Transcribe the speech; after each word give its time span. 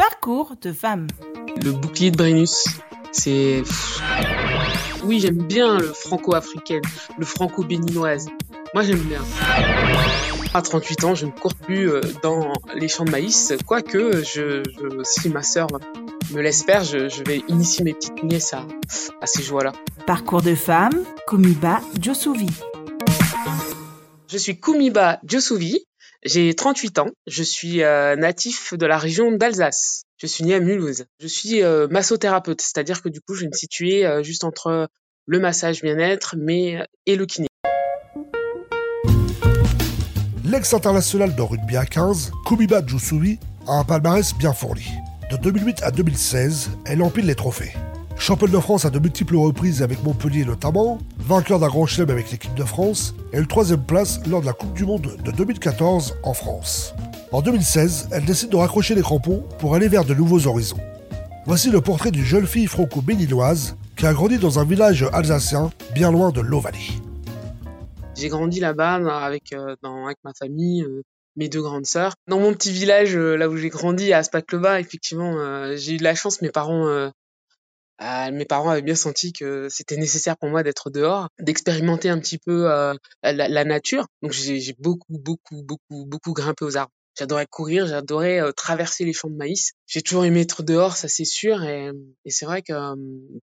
Parcours 0.00 0.54
de 0.62 0.72
femme. 0.72 1.08
Le 1.62 1.72
bouclier 1.72 2.10
de 2.10 2.16
Brennus, 2.16 2.68
c'est... 3.12 3.62
Oui, 5.04 5.20
j'aime 5.20 5.42
bien 5.42 5.76
le 5.76 5.92
franco-africain, 5.92 6.80
le 7.18 7.26
franco-béninoise. 7.26 8.28
Moi, 8.72 8.82
j'aime 8.82 9.00
bien. 9.00 9.20
À 10.54 10.62
38 10.62 11.04
ans, 11.04 11.14
je 11.14 11.26
ne 11.26 11.30
cours 11.30 11.54
plus 11.54 11.90
euh, 11.90 12.00
dans 12.22 12.50
les 12.74 12.88
champs 12.88 13.04
de 13.04 13.10
maïs, 13.10 13.52
quoique 13.66 14.22
je, 14.22 14.62
je, 14.64 15.02
si 15.02 15.28
ma 15.28 15.42
sœur 15.42 15.66
me 16.32 16.40
laisse 16.40 16.64
faire, 16.64 16.82
je, 16.82 17.10
je 17.10 17.22
vais 17.22 17.42
initier 17.48 17.84
mes 17.84 17.92
petites 17.92 18.22
nièces 18.22 18.54
à, 18.54 18.64
à 19.20 19.26
ces 19.26 19.42
joies-là. 19.42 19.72
Parcours 20.06 20.40
de 20.40 20.54
femme, 20.54 21.04
Kumiba 21.28 21.82
Josuvi. 22.00 22.48
Je 24.28 24.38
suis 24.38 24.58
Kumiba 24.58 25.20
Josuvi, 25.28 25.84
j'ai 26.22 26.52
38 26.54 26.98
ans, 26.98 27.08
je 27.26 27.42
suis 27.42 27.82
euh, 27.82 28.14
natif 28.14 28.74
de 28.74 28.84
la 28.84 28.98
région 28.98 29.32
d'Alsace. 29.32 30.02
Je 30.18 30.26
suis 30.26 30.44
né 30.44 30.54
à 30.54 30.60
Mulhouse. 30.60 31.06
Je 31.18 31.26
suis 31.26 31.62
euh, 31.62 31.88
massothérapeute, 31.88 32.60
c'est-à-dire 32.60 33.00
que 33.00 33.08
du 33.08 33.22
coup, 33.22 33.34
je 33.34 33.42
vais 33.42 33.46
me 33.46 33.56
situer 33.56 34.04
euh, 34.04 34.22
juste 34.22 34.44
entre 34.44 34.88
le 35.26 35.38
massage 35.38 35.80
bien-être 35.80 36.34
mais 36.36 36.84
et 37.06 37.16
le 37.16 37.24
kiné. 37.24 37.46
L'ex-international 40.44 41.34
de 41.34 41.42
rugby 41.42 41.76
à 41.76 41.86
15, 41.86 42.32
Kumiba 42.46 42.86
Josuvi, 42.86 43.38
a 43.66 43.78
un 43.78 43.84
palmarès 43.84 44.34
bien 44.34 44.52
fourni. 44.52 44.84
De 45.30 45.36
2008 45.38 45.82
à 45.82 45.90
2016, 45.90 46.70
elle 46.84 47.02
empile 47.02 47.26
les 47.26 47.34
trophées. 47.34 47.72
Championne 48.20 48.50
de 48.50 48.58
France 48.58 48.84
à 48.84 48.90
de 48.90 48.98
multiples 48.98 49.36
reprises 49.36 49.82
avec 49.82 50.04
Montpellier 50.04 50.44
notamment, 50.44 50.98
vainqueur 51.16 51.58
d'un 51.58 51.68
grand 51.68 51.86
chelem 51.86 52.10
avec 52.10 52.30
l'équipe 52.30 52.54
de 52.54 52.64
France 52.64 53.14
et 53.32 53.38
une 53.38 53.46
troisième 53.46 53.82
place 53.82 54.20
lors 54.26 54.42
de 54.42 54.46
la 54.46 54.52
Coupe 54.52 54.74
du 54.74 54.84
Monde 54.84 55.16
de 55.24 55.30
2014 55.30 56.18
en 56.22 56.34
France. 56.34 56.92
En 57.32 57.40
2016, 57.40 58.10
elle 58.12 58.26
décide 58.26 58.50
de 58.50 58.56
raccrocher 58.56 58.94
les 58.94 59.00
crampons 59.00 59.42
pour 59.58 59.74
aller 59.74 59.88
vers 59.88 60.04
de 60.04 60.12
nouveaux 60.12 60.46
horizons. 60.46 60.76
Voici 61.46 61.70
le 61.70 61.80
portrait 61.80 62.10
d'une 62.10 62.22
jeune 62.22 62.46
fille 62.46 62.66
franco-béninoise 62.66 63.78
qui 63.96 64.04
a 64.04 64.12
grandi 64.12 64.36
dans 64.36 64.58
un 64.58 64.66
village 64.66 65.06
alsacien 65.14 65.70
bien 65.94 66.12
loin 66.12 66.30
de 66.30 66.42
l'Ovalie. 66.42 67.00
J'ai 68.16 68.28
grandi 68.28 68.60
là-bas 68.60 68.96
avec, 69.24 69.54
euh, 69.54 69.76
avec 69.82 70.18
ma 70.24 70.34
famille, 70.38 70.82
euh, 70.82 71.02
mes 71.36 71.48
deux 71.48 71.62
grandes 71.62 71.86
sœurs. 71.86 72.12
Dans 72.28 72.38
mon 72.38 72.52
petit 72.52 72.70
village, 72.70 73.16
euh, 73.16 73.36
là 73.36 73.48
où 73.48 73.56
j'ai 73.56 73.70
grandi, 73.70 74.12
à 74.12 74.18
Aspac-le-Bas, 74.18 74.78
effectivement, 74.78 75.36
j'ai 75.76 75.94
eu 75.94 75.96
de 75.96 76.04
la 76.04 76.14
chance. 76.14 76.42
Mes 76.42 76.50
parents, 76.50 77.10
mes 78.00 78.44
parents 78.44 78.70
avaient 78.70 78.82
bien 78.82 78.94
senti 78.94 79.32
que 79.32 79.68
c'était 79.68 79.96
nécessaire 79.96 80.36
pour 80.36 80.48
moi 80.48 80.62
d'être 80.62 80.90
dehors, 80.90 81.28
d'expérimenter 81.38 82.08
un 82.08 82.18
petit 82.18 82.38
peu 82.38 82.64
la, 83.22 83.32
la, 83.32 83.64
nature. 83.64 84.06
Donc 84.22 84.32
j'ai 84.32 84.74
beaucoup, 84.78 85.18
beaucoup, 85.18 85.62
beaucoup, 85.62 86.06
beaucoup 86.06 86.32
grimpé 86.32 86.64
aux 86.64 86.76
arbres. 86.76 86.92
J'adorais 87.18 87.46
courir, 87.46 87.86
j'adorais 87.86 88.40
traverser 88.54 89.04
les 89.04 89.12
champs 89.12 89.28
de 89.28 89.36
maïs. 89.36 89.72
J'ai 89.86 90.00
toujours 90.00 90.24
aimé 90.24 90.42
être 90.42 90.62
dehors, 90.62 90.96
ça 90.96 91.08
c'est 91.08 91.24
sûr. 91.24 91.62
Et, 91.64 91.90
et 92.24 92.30
c'est 92.30 92.46
vrai 92.46 92.62
que 92.62 92.72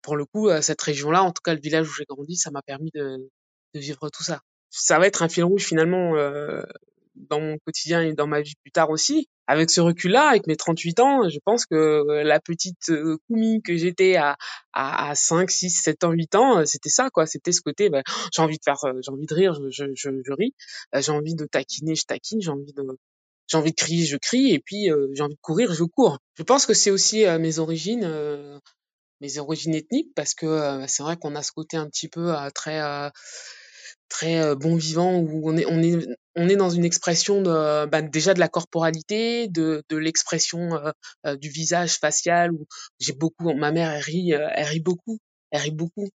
pour 0.02 0.18
le 0.18 0.26
coup, 0.26 0.50
cette 0.62 0.82
région-là, 0.82 1.24
en 1.24 1.32
tout 1.32 1.42
cas 1.44 1.54
le 1.54 1.62
village 1.62 1.88
où 1.88 1.94
j'ai 1.94 2.06
grandi, 2.08 2.36
ça 2.36 2.52
m'a 2.52 2.62
permis 2.62 2.92
de, 2.94 3.30
de 3.74 3.80
vivre 3.80 4.10
tout 4.10 4.24
ça 4.24 4.42
ça 4.72 4.98
va 4.98 5.06
être 5.06 5.22
un 5.22 5.30
fil 5.30 5.44
rouge 5.44 5.66
finalement 5.66 6.16
euh, 6.16 6.64
dans 7.16 7.40
mon 7.40 7.58
quotidien 7.66 8.02
et 8.02 8.14
dans 8.14 8.28
ma 8.28 8.42
vie 8.42 8.54
plus 8.64 8.72
tard 8.72 8.90
aussi. 8.90 9.28
Avec 9.48 9.70
ce 9.70 9.82
recul-là, 9.82 10.30
avec 10.30 10.48
mes 10.48 10.56
38 10.56 11.00
ans, 11.00 11.30
je 11.30 11.40
pense 11.44 11.66
que 11.66 11.76
euh, 11.76 12.24
la 12.24 12.40
petite 12.40 12.90
euh, 12.90 13.18
Koumi 13.28 13.62
que 13.62 13.76
j'étais 13.76 14.16
à, 14.16 14.38
à, 14.72 15.10
à 15.10 15.16
5, 15.16 15.50
6, 15.52 15.70
7 15.72 16.04
ans, 16.06 16.12
8 16.12 16.36
ans, 16.36 16.66
c'était 16.66 16.90
ça, 16.90 17.10
quoi. 17.10 17.26
C'était 17.26 17.52
ce 17.52 17.62
côté, 17.62 17.90
ben, 17.90 18.04
j'ai 18.34 18.42
envie 18.42 18.58
de 18.58 18.64
faire, 18.64 18.78
j'ai 19.02 19.12
envie 19.12 19.26
de 19.26 19.34
rire, 19.34 19.60
je, 19.70 19.86
je, 19.94 20.10
je, 20.24 20.34
ris. 20.34 20.54
J'ai 20.94 21.12
envie 21.12 21.36
de 21.36 21.46
taquiner, 21.46 21.96
je 21.96 22.06
taquine. 22.06 22.42
J'ai 22.42 22.52
envie 22.52 22.74
de, 22.74 22.84
j'ai 23.48 23.58
envie 23.58 23.72
de 23.72 23.76
crier, 23.76 24.06
je 24.06 24.18
crie. 24.18 24.52
Et 24.54 24.60
puis, 24.60 24.90
j'ai 25.14 25.24
envie 25.24 25.36
de 25.36 25.42
courir, 25.42 25.74
je 25.74 25.84
cours. 25.84 26.20
Je 26.38 26.44
pense 26.44 26.66
que 26.66 26.74
c'est 26.74 26.92
aussi 26.92 27.26
mes 27.40 27.60
origines, 27.60 28.10
mes 29.20 29.38
origines 29.38 29.76
ethniques, 29.76 30.14
parce 30.16 30.34
que 30.34 30.86
c'est 30.88 31.04
vrai 31.04 31.18
qu'on 31.18 31.36
a 31.36 31.44
ce 31.44 31.52
côté 31.52 31.76
un 31.76 31.88
petit 31.88 32.08
peu 32.08 32.34
très 32.56 32.80
très 34.12 34.56
bon 34.56 34.76
vivant 34.76 35.18
où 35.18 35.50
on 35.50 35.58
est 35.58 35.66
on 35.66 35.82
est 35.82 36.06
on 36.36 36.50
est 36.50 36.56
dans 36.58 36.70
une 36.70 36.86
expression 36.86 37.42
de 37.42 37.86
bah, 37.88 38.02
déjà 38.02 38.34
de 38.34 38.40
la 38.40 38.50
corporalité 38.50 39.48
de 39.48 39.84
de 39.90 39.98
l'expression 39.98 40.70
du 41.40 41.50
visage 41.50 41.96
facial 41.98 42.52
où 42.52 42.66
j'ai 43.00 43.14
beaucoup 43.14 43.54
ma 43.54 43.72
mère 43.72 43.92
elle 43.92 44.04
rit 44.04 44.32
elle 44.32 44.68
rit 44.68 44.82
beaucoup 44.82 45.18
elle 45.52 45.62
rit 45.62 45.72
beaucoup. 45.72 46.10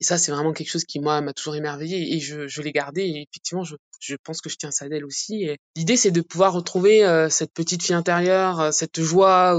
Et 0.00 0.04
ça 0.04 0.18
c'est 0.18 0.32
vraiment 0.32 0.52
quelque 0.52 0.68
chose 0.68 0.84
qui 0.84 1.00
moi 1.00 1.20
m'a 1.22 1.32
toujours 1.32 1.56
émerveillé 1.56 2.14
et 2.14 2.20
je 2.20 2.48
je 2.48 2.60
l'ai 2.60 2.72
gardé 2.72 3.02
et 3.02 3.26
effectivement 3.30 3.64
je 3.64 3.76
je 4.00 4.16
pense 4.22 4.42
que 4.42 4.50
je 4.50 4.56
tiens 4.56 4.70
ça 4.70 4.88
d'elle 4.88 5.06
aussi 5.06 5.48
l'idée 5.74 5.96
c'est 5.96 6.10
de 6.10 6.20
pouvoir 6.20 6.52
retrouver 6.52 7.26
cette 7.30 7.54
petite 7.54 7.82
fille 7.82 7.94
intérieure 7.94 8.74
cette 8.74 9.00
joie 9.00 9.58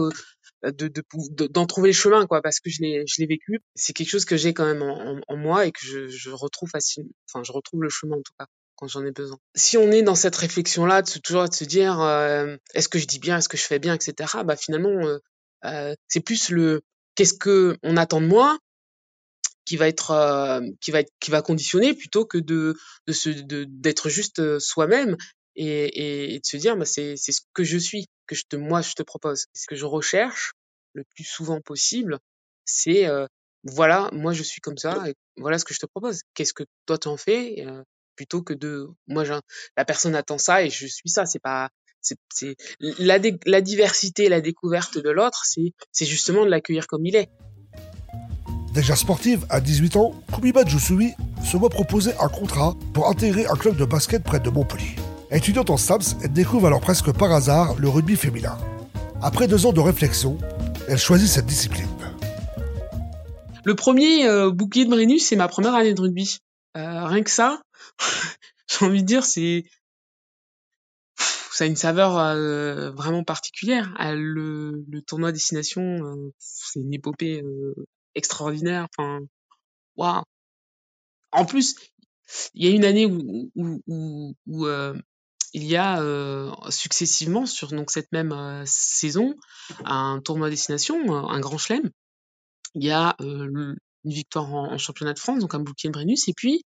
de 0.71 0.87
d'en 1.47 1.63
de, 1.63 1.67
trouver 1.67 1.89
le 1.89 1.93
chemin 1.93 2.25
quoi 2.27 2.41
parce 2.41 2.59
que 2.59 2.69
je 2.69 2.81
l'ai 2.81 3.03
je 3.07 3.15
l'ai 3.19 3.27
vécu. 3.27 3.59
C'est 3.75 3.93
quelque 3.93 4.09
chose 4.09 4.25
que 4.25 4.37
j'ai 4.37 4.53
quand 4.53 4.65
même 4.65 4.81
en, 4.81 5.19
en, 5.27 5.37
moi 5.37 5.65
et 5.65 5.71
que 5.71 5.79
je, 5.81 6.07
je 6.07 6.29
retrouve 6.29 6.69
facilement 6.69 7.09
enfin 7.29 7.43
je 7.43 7.51
retrouve 7.51 7.83
le 7.83 7.89
chemin 7.89 8.15
en 8.17 8.21
tout 8.21 8.33
cas 8.39 8.47
quand 8.75 8.87
j'en 8.87 9.05
ai 9.05 9.11
besoin. 9.11 9.37
Si 9.55 9.77
on 9.77 9.91
est 9.91 10.03
dans 10.03 10.15
cette 10.15 10.35
réflexion 10.35 10.85
là 10.85 11.01
de 11.01 11.19
toujours 11.19 11.49
de 11.49 11.53
se 11.53 11.65
dire 11.65 11.99
euh, 12.01 12.55
est-ce 12.73 12.89
que 12.89 12.99
je 12.99 13.07
dis 13.07 13.19
bien 13.19 13.37
est-ce 13.37 13.49
que 13.49 13.57
je 13.57 13.63
fais 13.63 13.79
bien 13.79 13.95
etc 13.95 14.39
bah 14.45 14.55
finalement 14.55 15.05
euh, 15.05 15.19
euh, 15.65 15.95
c'est 16.07 16.21
plus 16.21 16.49
le 16.49 16.81
qu'est-ce 17.15 17.33
que 17.33 17.77
on 17.83 17.97
attend 17.97 18.21
de 18.21 18.27
moi 18.27 18.57
qui 19.65 19.77
va 19.77 19.87
être 19.87 20.11
euh, 20.11 20.61
qui 20.79 20.91
va 20.91 21.01
être 21.01 21.11
qui 21.19 21.31
va 21.31 21.41
conditionner 21.41 21.93
plutôt 21.93 22.25
que 22.25 22.37
de 22.37 22.75
de 23.07 23.13
se 23.13 23.29
d'être 23.29 24.09
juste 24.09 24.59
soi-même 24.59 25.17
et, 25.55 26.35
et, 26.35 26.39
de 26.39 26.45
se 26.45 26.57
dire 26.57 26.77
bah 26.77 26.85
c'est 26.85 27.15
c'est 27.17 27.31
ce 27.31 27.41
que 27.53 27.63
je 27.63 27.77
suis 27.77 28.07
que 28.27 28.35
je 28.35 28.43
te 28.47 28.55
moi 28.55 28.81
je 28.81 28.93
te 28.93 29.03
propose. 29.03 29.47
Ce 29.53 29.65
que 29.67 29.75
je 29.75 29.85
recherche 29.85 30.53
le 30.97 31.03
plus 31.15 31.23
souvent 31.23 31.61
possible 31.61 32.19
c'est 32.65 33.07
voilà 33.63 34.09
moi 34.11 34.33
je 34.33 34.43
suis 34.43 34.61
comme 34.61 34.77
ça 34.77 35.05
voilà 35.37 35.57
ce 35.59 35.65
que 35.65 35.73
je 35.73 35.79
te 35.79 35.85
propose 35.85 36.21
qu'est-ce 36.33 36.53
que 36.53 36.63
toi 36.85 36.97
tu 36.97 37.07
en 37.07 37.17
fais 37.17 37.65
plutôt 38.15 38.41
que 38.41 38.53
de 38.53 38.87
moi 39.07 39.23
la 39.77 39.85
personne 39.85 40.15
attend 40.15 40.37
ça 40.37 40.63
et 40.63 40.69
je 40.69 40.87
suis 40.87 41.09
ça 41.09 41.25
c'est 41.25 41.39
pas 41.39 41.69
c'est 42.29 42.55
la 42.79 43.19
la 43.45 43.61
diversité 43.61 44.27
la 44.27 44.41
découverte 44.41 44.97
de 44.97 45.09
l'autre 45.09 45.43
c'est 45.45 46.05
justement 46.05 46.43
de 46.45 46.49
l'accueillir 46.49 46.87
comme 46.87 47.05
il 47.05 47.15
est 47.15 47.29
Déjà 48.77 48.95
sportive, 48.95 49.43
à 49.49 49.59
18 49.59 49.95
ans, 49.95 50.13
Kumiba 50.31 50.63
Jusui 50.63 51.15
se 51.43 51.57
voit 51.57 51.71
proposer 51.71 52.11
un 52.19 52.27
contrat 52.27 52.75
pour 52.93 53.09
intégrer 53.09 53.47
un 53.47 53.55
club 53.55 53.75
de 53.75 53.85
basket 53.85 54.21
près 54.21 54.39
de 54.39 54.51
Montpellier. 54.51 54.95
Étudiante 55.31 55.71
en 55.71 55.77
STAPS, 55.77 56.15
elle 56.23 56.31
découvre 56.31 56.67
alors 56.67 56.79
presque 56.79 57.11
par 57.11 57.31
hasard 57.31 57.73
le 57.79 57.89
rugby 57.89 58.15
féminin. 58.15 58.55
Après 59.19 59.47
deux 59.47 59.65
ans 59.65 59.73
de 59.73 59.79
réflexion, 59.79 60.37
elle 60.87 60.97
choisit 60.97 61.27
cette 61.27 61.45
discipline. 61.45 61.87
Le 63.65 63.75
premier 63.75 64.25
euh, 64.25 64.51
bouclier 64.51 64.85
de 64.85 64.89
Brennus, 64.89 65.25
c'est 65.25 65.35
ma 65.35 65.47
première 65.47 65.75
année 65.75 65.93
de 65.93 66.01
rugby. 66.01 66.39
Euh, 66.77 67.05
rien 67.05 67.23
que 67.23 67.29
ça, 67.29 67.61
j'ai 68.69 68.85
envie 68.85 69.01
de 69.01 69.07
dire, 69.07 69.25
c'est 69.25 69.65
ça 71.51 71.63
a 71.63 71.67
une 71.67 71.75
saveur 71.75 72.17
euh, 72.19 72.91
vraiment 72.91 73.23
particulière. 73.23 73.91
Le, 73.99 74.85
le, 74.87 75.01
tournoi 75.01 75.31
destination, 75.31 76.31
c'est 76.37 76.79
une 76.79 76.93
épopée 76.93 77.43
extraordinaire. 78.13 78.87
Enfin, 78.95 79.21
waouh. 79.95 80.21
En 81.31 81.45
plus, 81.45 81.75
il 82.53 82.63
y 82.63 82.71
a 82.71 82.75
une 82.75 82.85
année 82.85 83.07
où, 83.07 83.51
il 85.53 85.63
y 85.63 85.75
a 85.75 86.01
euh, 86.01 86.51
successivement 86.69 87.45
sur 87.45 87.69
donc 87.69 87.91
cette 87.91 88.11
même 88.11 88.31
euh, 88.31 88.63
saison 88.65 89.35
un 89.85 90.21
tournoi 90.23 90.49
destination, 90.49 91.13
un 91.13 91.39
grand 91.39 91.57
chelem. 91.57 91.89
Il 92.75 92.83
y 92.83 92.91
a 92.91 93.15
une 93.19 93.75
victoire 94.03 94.53
en, 94.53 94.77
championnat 94.77 95.13
de 95.13 95.19
France, 95.19 95.39
donc 95.39 95.55
un 95.55 95.59
bouquet 95.59 95.89
Brennus, 95.89 96.27
et 96.27 96.33
puis 96.35 96.63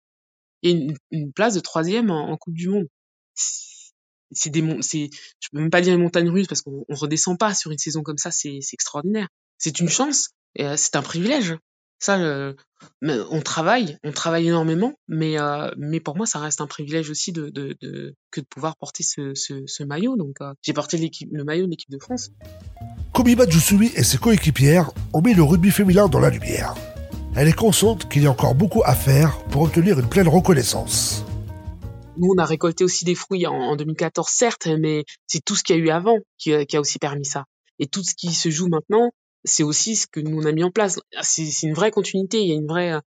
une, 0.63 0.95
place 1.33 1.55
de 1.55 1.59
troisième 1.59 2.11
en, 2.11 2.37
Coupe 2.37 2.53
du 2.53 2.69
Monde. 2.69 2.87
C'est 3.33 4.49
des, 4.49 4.81
c'est, 4.81 5.09
je 5.39 5.49
peux 5.51 5.59
même 5.59 5.69
pas 5.69 5.81
dire 5.81 5.93
les 5.93 6.01
montagnes 6.01 6.29
russes 6.29 6.47
parce 6.47 6.61
qu'on 6.61 6.85
on 6.87 6.95
redescend 6.95 7.37
pas 7.37 7.53
sur 7.53 7.71
une 7.71 7.77
saison 7.77 8.01
comme 8.01 8.17
ça, 8.17 8.31
c'est, 8.31 8.59
c'est 8.61 8.75
extraordinaire. 8.75 9.27
C'est 9.57 9.79
une 9.79 9.89
chance 9.89 10.29
et 10.55 10.77
c'est 10.77 10.95
un 10.95 11.01
privilège. 11.01 11.55
Ça, 12.01 12.19
euh, 12.19 12.53
on 13.03 13.41
travaille, 13.41 13.99
on 14.03 14.11
travaille 14.11 14.47
énormément, 14.47 14.95
mais 15.07 15.39
euh, 15.39 15.69
mais 15.77 15.99
pour 15.99 16.17
moi, 16.17 16.25
ça 16.25 16.39
reste 16.39 16.59
un 16.59 16.65
privilège 16.65 17.11
aussi 17.11 17.31
de, 17.31 17.49
de, 17.49 17.77
de 17.79 18.15
que 18.31 18.41
de 18.41 18.45
pouvoir 18.47 18.75
porter 18.75 19.03
ce, 19.03 19.35
ce, 19.35 19.61
ce 19.67 19.83
maillot. 19.83 20.17
Donc, 20.17 20.37
euh, 20.41 20.51
j'ai 20.63 20.73
porté 20.73 20.97
le 20.97 21.43
maillot 21.43 21.65
de 21.65 21.69
l'équipe 21.69 21.91
de 21.91 21.99
France. 21.99 22.31
Komiba 23.13 23.47
Jusui 23.47 23.91
et 23.95 24.03
ses 24.03 24.17
coéquipières 24.17 24.89
ont 25.13 25.21
mis 25.21 25.35
le 25.35 25.43
rugby 25.43 25.69
féminin 25.69 26.07
dans 26.07 26.19
la 26.19 26.31
lumière. 26.31 26.73
Elle 27.35 27.47
est 27.47 27.55
consciente 27.55 28.09
qu'il 28.09 28.23
y 28.23 28.25
a 28.25 28.31
encore 28.31 28.55
beaucoup 28.55 28.81
à 28.83 28.95
faire 28.95 29.37
pour 29.51 29.61
obtenir 29.61 29.99
une 29.99 30.09
pleine 30.09 30.27
reconnaissance. 30.27 31.23
Nous, 32.17 32.29
on 32.35 32.41
a 32.41 32.45
récolté 32.45 32.83
aussi 32.83 33.05
des 33.05 33.15
fruits 33.15 33.45
en, 33.45 33.53
en 33.53 33.75
2014, 33.75 34.27
certes, 34.27 34.67
mais 34.79 35.05
c'est 35.27 35.45
tout 35.45 35.55
ce 35.55 35.63
qu'il 35.63 35.75
y 35.75 35.79
a 35.79 35.81
eu 35.83 35.89
avant 35.89 36.17
qui, 36.39 36.65
qui 36.65 36.77
a 36.77 36.79
aussi 36.79 36.97
permis 36.97 37.25
ça. 37.25 37.45
Et 37.77 37.85
tout 37.85 38.03
ce 38.03 38.15
qui 38.15 38.33
se 38.33 38.49
joue 38.49 38.69
maintenant, 38.69 39.11
c'est 39.43 39.63
aussi 39.63 39.95
ce 39.95 40.07
que 40.07 40.19
nous 40.19 40.41
on 40.41 40.45
a 40.45 40.51
mis 40.51 40.63
en 40.63 40.71
place. 40.71 40.99
C'est 41.21 41.63
une 41.63 41.73
vraie 41.73 41.91
continuité. 41.91 42.39
Il 42.39 42.49
y 42.49 42.51
a 42.51 42.55
une 42.55 42.67
vraie, 42.67 42.99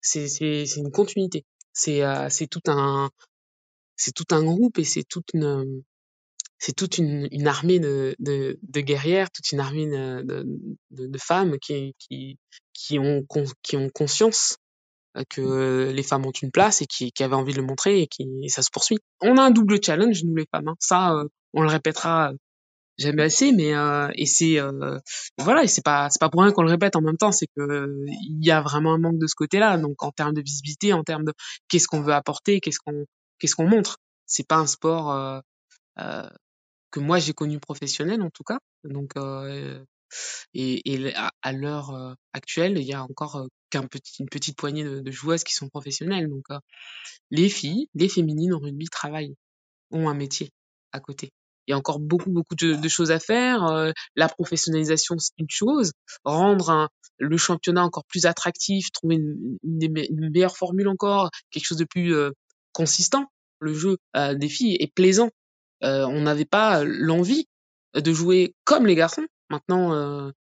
c'est 0.00 0.76
une 0.76 0.90
continuité. 0.90 1.44
C'est 1.72 2.02
c'est 2.30 2.46
tout 2.46 2.62
un 2.66 3.10
c'est 3.96 4.12
tout 4.12 4.26
un 4.30 4.42
groupe 4.42 4.78
et 4.78 4.84
c'est 4.84 5.04
toute 5.04 5.32
une 5.34 5.82
c'est 6.58 6.76
toute 6.76 6.98
une, 6.98 7.28
armée 7.48 7.80
de, 7.80 8.14
de, 8.20 8.80
guerrières, 8.80 9.32
toute 9.32 9.50
une 9.50 9.58
armée 9.58 9.88
de, 9.88 11.18
femmes 11.18 11.58
qui, 11.58 11.96
qui, 11.98 12.38
qui, 12.72 13.00
ont, 13.00 13.26
qui 13.64 13.76
ont 13.76 13.88
conscience 13.88 14.58
que 15.28 15.90
les 15.90 16.02
femmes 16.04 16.24
ont 16.24 16.30
une 16.30 16.52
place 16.52 16.80
et 16.80 16.86
qui, 16.86 17.12
avaient 17.18 17.34
envie 17.34 17.52
de 17.52 17.58
le 17.58 17.66
montrer 17.66 18.02
et 18.02 18.06
qui 18.06 18.48
ça 18.48 18.62
se 18.62 18.70
poursuit. 18.70 18.98
On 19.20 19.38
a 19.38 19.42
un 19.42 19.50
double 19.50 19.82
challenge 19.82 20.22
nous 20.22 20.36
les 20.36 20.46
femmes, 20.52 20.68
hein. 20.68 20.76
ça 20.78 21.24
on 21.52 21.62
le 21.62 21.68
répétera 21.68 22.32
jamais 22.98 23.24
assez, 23.24 23.52
mais 23.52 23.74
euh, 23.74 24.08
et 24.14 24.26
c'est 24.26 24.58
euh, 24.60 24.98
voilà 25.38 25.64
et 25.64 25.68
c'est 25.68 25.84
pas 25.84 26.08
c'est 26.10 26.20
pas 26.20 26.28
pour 26.28 26.42
rien 26.42 26.52
qu'on 26.52 26.62
le 26.62 26.70
répète 26.70 26.96
en 26.96 27.00
même 27.00 27.16
temps, 27.16 27.32
c'est 27.32 27.46
que 27.56 27.96
il 28.06 28.44
y 28.44 28.50
a 28.50 28.60
vraiment 28.60 28.94
un 28.94 28.98
manque 28.98 29.18
de 29.18 29.26
ce 29.26 29.34
côté-là. 29.34 29.78
Donc 29.78 30.02
en 30.02 30.10
termes 30.12 30.34
de 30.34 30.42
visibilité, 30.42 30.92
en 30.92 31.02
termes 31.04 31.24
de 31.24 31.32
qu'est-ce 31.68 31.88
qu'on 31.88 32.02
veut 32.02 32.12
apporter, 32.14 32.60
qu'est-ce 32.60 32.78
qu'on 32.84 33.06
qu'est-ce 33.38 33.56
qu'on 33.56 33.68
montre. 33.68 33.98
C'est 34.26 34.46
pas 34.46 34.56
un 34.56 34.66
sport 34.66 35.10
euh, 35.12 35.40
euh, 35.98 36.28
que 36.90 37.00
moi 37.00 37.18
j'ai 37.18 37.34
connu 37.34 37.58
professionnel 37.60 38.22
en 38.22 38.30
tout 38.30 38.44
cas. 38.44 38.58
Donc 38.84 39.16
euh, 39.16 39.84
et, 40.54 40.92
et 40.92 41.14
à, 41.14 41.52
l'heure 41.52 42.16
actuelle, 42.34 42.76
il 42.78 42.84
y 42.84 42.92
a 42.92 43.02
encore 43.02 43.48
qu'un 43.70 43.86
petit 43.86 44.22
une 44.22 44.28
petite 44.28 44.58
poignée 44.58 44.84
de, 44.84 45.00
de, 45.00 45.10
joueuses 45.10 45.44
qui 45.44 45.54
sont 45.54 45.68
professionnelles. 45.68 46.28
Donc 46.28 46.44
les 47.30 47.48
filles, 47.48 47.88
les 47.94 48.08
féminines 48.08 48.54
en 48.54 48.58
rugby 48.58 48.86
travaillent, 48.88 49.34
ont 49.90 50.08
un 50.08 50.14
métier 50.14 50.50
à 50.92 51.00
côté 51.00 51.32
il 51.66 51.72
y 51.72 51.74
a 51.74 51.76
encore 51.76 52.00
beaucoup 52.00 52.30
beaucoup 52.30 52.54
de, 52.54 52.88
choses 52.88 53.10
à 53.10 53.18
faire. 53.18 53.64
Euh, 53.64 53.92
la 54.16 54.28
professionnalisation 54.28 55.18
c'est 55.18 55.32
une 55.38 55.50
chose, 55.50 55.92
rendre 56.24 56.88
le 57.18 57.36
championnat 57.36 57.84
encore 57.84 58.04
plus 58.04 58.26
attractif, 58.26 58.90
trouver 58.92 59.16
une, 59.16 59.58
meilleure 59.62 60.56
formule 60.56 60.88
encore, 60.88 61.30
quelque 61.50 61.64
chose 61.64 61.78
de 61.78 61.84
plus 61.84 62.14
euh, 62.14 62.30
consistant. 62.72 63.26
Le 63.60 63.74
jeu 63.74 63.98
euh, 64.16 64.34
des 64.34 64.48
filles 64.48 64.76
est 64.80 64.92
plaisant. 64.92 65.30
on 65.82 66.20
n'avait 66.22 66.44
pas 66.44 66.84
l'envie 66.84 67.46
de 67.94 68.12
jouer 68.12 68.54
comme 68.64 68.86
les 68.86 68.94
garçons. 68.94 69.26
Maintenant, 69.50 70.32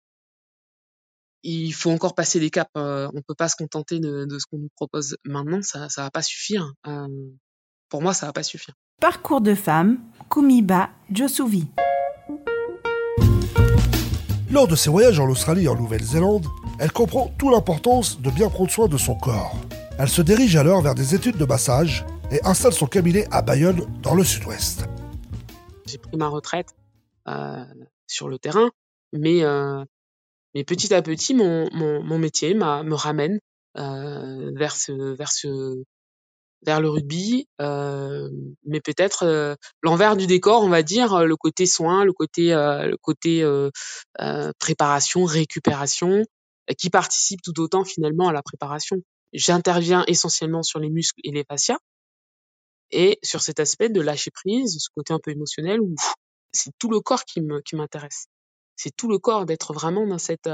il 1.43 1.73
faut 1.73 1.91
encore 1.91 2.15
passer 2.15 2.39
des 2.41 2.51
caps. 2.51 2.71
on 2.77 3.23
peut 3.27 3.35
pas 3.35 3.49
se 3.49 3.57
contenter 3.57 3.99
de, 4.01 4.25
de 4.25 4.39
ce 4.39 4.47
qu'on 4.47 4.59
nous 4.59 4.71
propose 4.77 5.17
maintenant. 5.25 5.61
Ça, 5.63 5.89
ça 5.89 6.03
va 6.03 6.11
pas 6.11 6.23
suffire. 6.23 6.73
Pour 7.91 8.01
moi, 8.01 8.15
ça 8.15 8.27
va 8.27 8.33
pas 8.33 8.43
suffire. 8.43 8.75
Parcours 9.01 9.41
de 9.41 9.55
femme, 9.55 9.99
Kumiba 10.31 10.91
Josuvi. 11.13 11.67
Lors 14.51 14.69
de 14.69 14.77
ses 14.77 14.91
voyages 14.91 15.21
en 15.21 15.29
Australie 15.29 15.65
et 15.65 15.69
en 15.69 15.77
Nouvelle-Zélande, 15.77 16.47
elle 16.79 16.93
comprend 16.93 17.29
toute 17.39 17.53
l'importance 17.53 18.21
de 18.21 18.31
bien 18.31 18.49
prendre 18.49 18.71
soin 18.71 18.89
de 18.89 18.97
son 18.97 19.15
corps. 19.15 19.57
Elle 19.99 20.09
se 20.09 20.23
dirige 20.23 20.57
alors 20.57 20.83
vers 20.83 20.95
des 20.95 21.15
études 21.15 21.37
de 21.37 21.45
massage 21.45 22.07
et 22.31 22.41
installe 22.45 22.73
son 22.73 22.87
cabinet 22.87 23.27
à 23.31 23.43
Bayonne, 23.43 23.87
dans 24.03 24.15
le 24.15 24.25
sud-ouest. 24.25 24.87
J'ai 25.87 25.99
pris 25.99 26.17
ma 26.17 26.29
retraite 26.29 26.75
euh, 27.29 27.65
sur 28.07 28.29
le 28.29 28.39
terrain, 28.39 28.71
mais, 29.13 29.43
euh, 29.43 29.85
mais 30.55 30.65
petit 30.65 30.95
à 30.95 31.03
petit, 31.03 31.35
mon, 31.35 31.69
mon, 31.73 32.03
mon 32.03 32.19
métier 32.19 32.55
me 32.55 32.95
ramène 32.95 33.41
euh, 33.77 34.53
vers, 34.57 34.77
ce, 34.77 35.15
vers 35.15 35.31
ce, 35.31 35.85
vers 36.63 36.81
le 36.81 36.91
rugby, 36.91 37.49
euh, 37.61 38.29
mais 38.65 38.81
peut-être 38.81 39.25
euh, 39.25 39.55
l'envers 39.83 40.17
du 40.17 40.27
décor, 40.27 40.63
on 40.63 40.69
va 40.69 40.83
dire, 40.83 41.25
le 41.25 41.37
côté 41.37 41.67
soin, 41.67 42.05
le 42.05 42.13
côté, 42.13 42.53
euh, 42.53 42.87
le 42.87 42.97
côté 42.97 43.45
préparation, 44.59 45.25
récupération, 45.25 46.23
qui 46.79 46.91
participe 46.91 47.43
tout 47.43 47.59
autant 47.61 47.85
finalement 47.85 48.29
à 48.29 48.33
la 48.33 48.43
préparation. 48.43 48.97
J'interviens 49.33 50.05
essentiellement 50.07 50.63
sur 50.63 50.79
les 50.81 50.91
muscles 50.91 51.21
et 51.25 51.31
les 51.31 51.45
fascias, 51.45 51.79
et 52.91 53.19
sur 53.23 53.41
cet 53.41 53.61
aspect 53.61 53.89
de 53.89 54.01
lâcher 54.01 54.31
prise, 54.31 54.77
ce 54.79 54.89
côté 54.95 55.13
un 55.13 55.21
peu 55.23 55.31
émotionnel 55.31 55.81
où 55.81 55.95
c'est 56.53 56.73
tout 56.79 56.91
le 56.91 57.01
corps 57.01 57.25
qui 57.25 57.41
me 57.41 57.61
qui 57.61 57.77
m'intéresse. 57.77 58.27
C'est 58.77 58.95
tout 58.97 59.09
le 59.09 59.19
corps 59.19 59.47
d'être 59.47 59.73
vraiment 59.73 60.07
dans 60.07 60.19
cette 60.19 60.49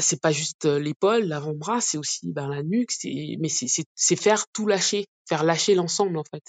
c'est 0.00 0.20
pas 0.20 0.32
juste 0.32 0.64
l'épaule, 0.64 1.24
l'avant-bras, 1.24 1.80
c'est 1.80 1.98
aussi 1.98 2.32
ben, 2.32 2.48
la 2.48 2.62
nuque, 2.62 2.92
c'est 2.92 3.36
mais 3.40 3.48
c'est 3.48 4.16
faire 4.16 4.46
tout 4.52 4.66
lâcher, 4.66 5.06
faire 5.28 5.44
lâcher 5.44 5.74
l'ensemble 5.74 6.18
en 6.18 6.24
fait. 6.24 6.44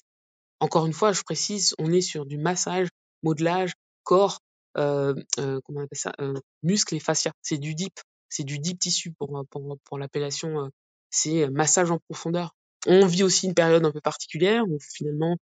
Encore 0.59 0.85
une 0.85 0.93
fois, 0.93 1.11
je 1.11 1.23
précise, 1.23 1.73
on 1.77 1.91
est 1.91 2.01
sur 2.01 2.25
du 2.25 2.37
massage, 2.37 2.87
modelage, 3.23 3.73
corps, 4.03 4.39
euh, 4.77 5.13
euh, 5.39 5.59
comment 5.65 5.81
on 5.81 5.83
appelle 5.83 5.97
ça, 5.97 6.13
euh, 6.19 6.33
muscles 6.63 6.95
et 6.95 6.99
fascia. 6.99 7.31
C'est 7.41 7.57
du 7.57 7.75
deep, 7.75 7.99
c'est 8.29 8.43
du 8.43 8.59
deep 8.59 8.79
tissu 8.79 9.11
pour 9.11 9.43
pour, 9.49 9.77
pour 9.83 9.97
l'appellation. 9.97 10.69
c'est 11.09 11.49
massage 11.49 11.91
en 11.91 11.99
profondeur. 11.99 12.55
On 12.87 13.05
vit 13.05 13.23
aussi 13.23 13.47
une 13.47 13.53
période 13.53 13.85
un 13.85 13.91
peu 13.91 14.01
particulière 14.01 14.63
où 14.67 14.77
finalement 14.79 15.37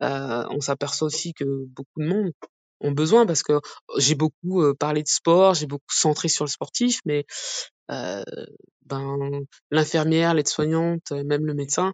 on 0.00 0.60
s'aperçoit 0.60 1.06
aussi 1.06 1.32
que 1.32 1.44
beaucoup 1.44 2.00
de 2.00 2.06
monde 2.06 2.32
ont 2.80 2.92
besoin 2.92 3.26
parce 3.26 3.42
que 3.42 3.60
j'ai 3.98 4.14
beaucoup 4.14 4.74
parlé 4.74 5.02
de 5.02 5.08
sport, 5.08 5.54
j'ai 5.54 5.66
beaucoup 5.66 5.84
centré 5.94 6.28
sur 6.28 6.44
le 6.44 6.50
sportif, 6.50 7.00
mais 7.04 7.24
ben 7.88 9.44
l'infirmière, 9.70 10.34
l'aide-soignante, 10.34 11.12
même 11.12 11.46
le 11.46 11.54
médecin, 11.54 11.92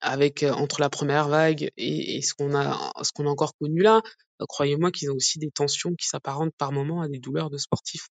avec 0.00 0.42
entre 0.44 0.80
la 0.80 0.90
première 0.90 1.28
vague 1.28 1.70
et, 1.76 2.22
ce 2.22 2.34
qu'on 2.34 2.54
a 2.54 2.92
ce 3.02 3.12
qu'on 3.12 3.26
a 3.26 3.30
encore 3.30 3.54
connu 3.60 3.82
là, 3.82 4.00
croyez-moi 4.48 4.90
qu'ils 4.90 5.10
ont 5.10 5.16
aussi 5.16 5.38
des 5.38 5.50
tensions 5.50 5.94
qui 5.94 6.06
s'apparentent 6.06 6.54
par 6.56 6.72
moments 6.72 7.02
à 7.02 7.08
des 7.08 7.18
douleurs 7.18 7.50
de 7.50 7.58
sportifs. 7.58 8.08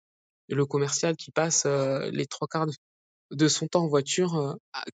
le 0.48 0.66
commercial 0.66 1.16
qui 1.16 1.30
passe 1.30 1.66
les 1.66 2.26
trois 2.26 2.48
quarts 2.48 2.66
de, 3.30 3.48
son 3.48 3.66
temps 3.66 3.84
en 3.84 3.88
voiture 3.88 4.36
a, 4.36 4.84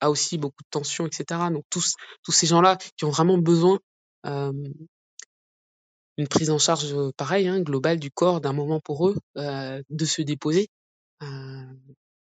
a, 0.00 0.10
aussi 0.10 0.38
beaucoup 0.38 0.62
de 0.62 0.68
tensions, 0.70 1.06
etc. 1.06 1.40
Donc 1.50 1.64
tous 1.70 1.94
tous 2.22 2.32
ces 2.32 2.46
gens-là 2.46 2.78
qui 2.96 3.04
ont 3.04 3.10
vraiment 3.10 3.38
besoin 3.38 3.78
une 6.18 6.28
prise 6.28 6.50
en 6.50 6.58
charge 6.58 6.94
pareil, 7.16 7.48
hein, 7.48 7.60
globale 7.60 7.98
du 7.98 8.10
corps 8.10 8.40
d'un 8.40 8.52
moment 8.52 8.80
pour 8.80 9.08
eux, 9.08 9.16
euh, 9.38 9.82
de 9.90 10.04
se 10.04 10.22
déposer. 10.22 10.68
Euh, 11.22 11.62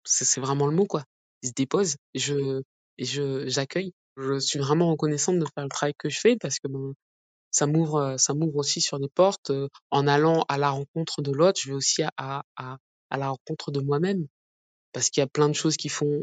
c'est 0.04 0.40
vraiment 0.40 0.66
le 0.66 0.74
mot 0.76 0.86
quoi. 0.86 1.04
Ils 1.42 1.48
se 1.48 1.52
déposent. 1.54 1.96
Je 2.14 2.62
je 2.98 3.48
j'accueille. 3.48 3.92
Je 4.16 4.38
suis 4.38 4.58
vraiment 4.58 4.90
reconnaissante 4.90 5.38
de 5.38 5.46
faire 5.54 5.64
le 5.64 5.70
travail 5.70 5.94
que 5.98 6.08
je 6.08 6.20
fais 6.20 6.36
parce 6.36 6.58
que 6.58 6.68
ben, 6.68 6.94
ça 7.50 7.66
m'ouvre 7.66 8.16
ça 8.18 8.34
m'ouvre 8.34 8.56
aussi 8.56 8.80
sur 8.80 9.00
des 9.00 9.08
portes. 9.08 9.52
En 9.90 10.06
allant 10.06 10.44
à 10.48 10.58
la 10.58 10.70
rencontre 10.70 11.22
de 11.22 11.32
l'autre, 11.32 11.60
je 11.62 11.70
vais 11.70 11.74
aussi 11.76 12.02
à, 12.02 12.44
à, 12.56 12.78
à 13.10 13.18
la 13.18 13.30
rencontre 13.30 13.70
de 13.72 13.80
moi-même 13.80 14.26
parce 14.92 15.10
qu'il 15.10 15.20
y 15.22 15.24
a 15.24 15.28
plein 15.28 15.48
de 15.48 15.54
choses 15.54 15.76
qui 15.76 15.88
font 15.88 16.22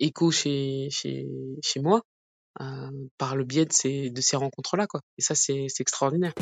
écho 0.00 0.30
chez 0.30 0.88
chez 0.90 1.26
chez 1.62 1.80
moi 1.80 2.02
euh, 2.02 2.17
par 3.18 3.36
le 3.36 3.44
biais 3.44 3.66
de 3.66 3.72
ces, 3.72 4.10
de 4.10 4.20
ces 4.20 4.36
rencontres-là. 4.36 4.86
Quoi. 4.86 5.00
Et 5.18 5.22
ça, 5.22 5.34
c'est 5.34 5.66
extraordinaire. 5.80 6.32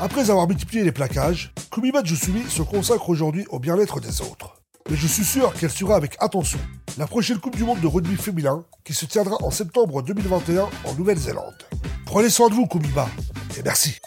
Après 0.00 0.30
avoir 0.30 0.48
multiplié 0.48 0.84
les 0.84 0.92
plaquages, 0.92 1.52
Kumiba 1.70 2.02
Jusumi 2.04 2.42
se 2.48 2.62
consacre 2.62 3.08
aujourd'hui 3.08 3.46
au 3.50 3.58
bien-être 3.58 4.00
des 4.00 4.20
autres. 4.20 4.56
Mais 4.88 4.96
je 4.96 5.06
suis 5.06 5.24
sûr 5.24 5.52
qu'elle 5.54 5.70
suivra 5.70 5.96
avec 5.96 6.16
attention 6.20 6.60
la 6.98 7.06
prochaine 7.06 7.38
Coupe 7.38 7.56
du 7.56 7.64
Monde 7.64 7.80
de 7.80 7.86
rugby 7.86 8.16
féminin 8.16 8.64
qui 8.84 8.94
se 8.94 9.04
tiendra 9.04 9.36
en 9.42 9.50
septembre 9.50 10.02
2021 10.02 10.68
en 10.84 10.94
Nouvelle-Zélande. 10.94 11.56
Prenez 12.06 12.30
soin 12.30 12.48
de 12.48 12.54
vous, 12.54 12.66
Kumiba, 12.66 13.08
et 13.58 13.62
merci. 13.62 13.98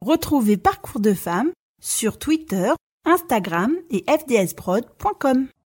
Retrouvez 0.00 0.56
Parcours 0.56 1.00
de 1.00 1.14
femmes 1.14 1.50
sur 1.80 2.18
Twitter, 2.18 2.72
Instagram 3.04 3.72
et 3.90 4.04
fdsprod.com. 4.06 5.48